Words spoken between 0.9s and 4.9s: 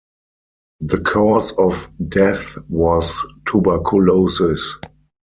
cause of death was tuberculosis.